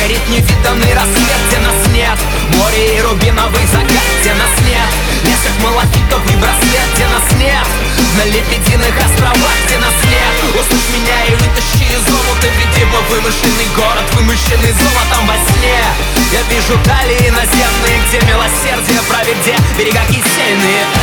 Горит 0.00 0.26
невиданный 0.30 0.94
рассвет, 0.94 1.40
где 1.48 1.58
нас 1.58 1.76
нет 1.92 2.18
Море 2.56 2.96
и 2.96 3.00
рубиновый 3.02 3.66
закат, 3.66 4.08
где 4.22 4.32
нас 4.32 4.54
нет 4.64 4.88
Лес 5.28 5.40
как 5.44 5.52
малахитовый 5.60 6.36
браслет, 6.40 6.88
где 6.94 7.04
нас 7.04 7.28
нет 7.36 7.68
На 8.16 8.24
лебединых 8.24 8.96
островах, 8.96 9.56
где 9.66 9.76
нас 9.76 9.92
нет 10.08 10.32
Услышь 10.56 10.88
меня 10.96 11.26
и 11.28 11.34
вытащи 11.36 11.84
из 11.84 12.08
омута 12.08 12.48
Видимо 12.48 12.96
вымышленный 13.10 13.68
город, 13.76 14.06
вымышленный 14.16 14.72
золотом 14.72 15.26
во 15.26 15.36
сне. 15.52 15.84
Я 16.32 16.42
вижу 16.48 16.78
дали 16.86 17.28
наземные, 17.28 18.00
где 18.08 18.24
милосердие 18.24 19.02
правит, 19.06 19.36
где 19.42 19.54
берега 19.76 20.00
кисельные 20.08 20.99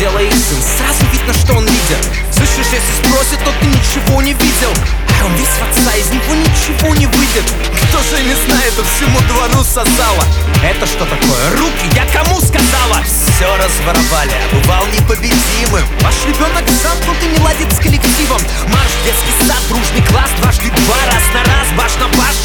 дело 0.00 0.18
истин 0.18 0.56
Сразу 0.78 1.04
видно, 1.12 1.34
что 1.34 1.52
он 1.52 1.66
лидер. 1.66 2.00
Слышишь, 2.32 2.72
если 2.72 2.92
спросит, 3.04 3.38
то 3.44 3.52
ты 3.60 3.66
ничего 3.66 4.22
не 4.22 4.32
видел. 4.32 4.72
А 5.20 5.26
он 5.26 5.34
весь 5.36 5.52
в 5.52 5.60
отца, 5.60 5.92
из 5.94 6.08
него 6.08 6.34
ничего 6.34 6.94
не 6.94 7.04
выйдет. 7.04 7.44
Кто 7.84 7.98
же 8.00 8.22
не 8.24 8.32
знает, 8.32 8.72
он 8.78 8.86
всему 8.86 9.20
двору 9.28 9.62
сосала. 9.62 10.24
Это 10.64 10.86
что 10.86 11.04
такое? 11.04 11.50
Руки, 11.52 11.86
я 11.94 12.06
кому 12.16 12.40
сказала? 12.40 13.04
Все 13.04 13.44
разворовали, 13.60 14.32
а 14.32 14.54
бывал 14.56 14.86
непобедимым. 14.86 15.84
Ваш 16.00 16.16
ребенок 16.24 16.64
замкнут 16.82 17.20
и 17.22 17.26
не 17.26 17.38
ладит 17.44 17.70
с 17.70 17.76
коллективом. 17.76 18.40
Марш, 18.72 18.92
детский 19.04 19.36
сад, 19.44 19.60
дружный 19.68 20.00
класс, 20.08 20.30
дважды 20.40 20.70
два 20.70 20.96
Раз 21.12 21.26
на 21.36 21.44
раз, 21.44 21.68
баш 21.76 21.92
на 22.00 22.08
баш, 22.16 22.36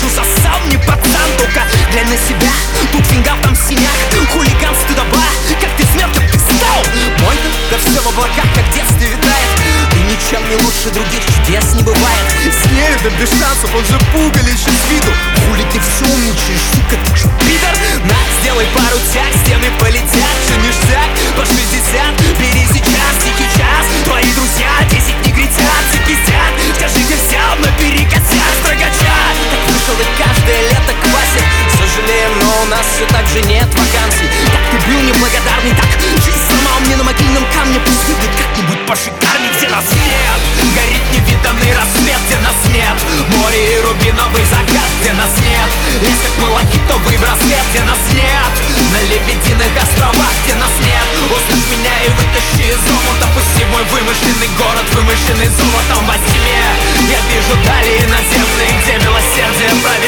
Да 13.06 13.12
без 13.22 13.30
шансов, 13.30 13.70
он 13.76 13.86
же 13.86 14.00
пугалище 14.12 14.66
с 14.66 14.90
виду 14.90 15.14
Хули 15.46 15.62
ты 15.72 15.80
все 15.80 16.12
умничаешь, 16.12 16.66
сука, 16.74 16.98
ты 17.06 17.12
чё, 17.22 17.30
пидор? 17.46 17.78
На, 18.04 18.16
сделай 18.42 18.66
пару 18.74 18.98
тяг, 19.14 19.30
стены 19.44 19.70
полетят, 19.80 20.36
же 20.50 20.58
ништяк 20.66 21.10
По 21.38 21.46
60, 21.46 22.40
бери 22.40 22.66
сейчас, 22.66 22.85
вымышленный 55.26 55.50
золотом 55.58 56.06
во 56.06 56.14
тьме. 56.14 56.62
Я 57.10 57.20
вижу 57.30 57.56
дали 57.66 57.98
наземные, 58.08 58.82
где 58.82 59.06
милосердие 59.06 59.70
правит, 59.82 60.05